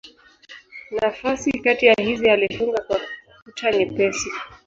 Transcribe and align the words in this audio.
Nafasi 0.91 1.51
kati 1.59 1.85
ya 1.85 1.93
hizi 1.93 2.29
alifunga 2.29 2.83
kwa 2.83 2.99
kuta 3.43 3.71
nyepesi. 3.71 4.29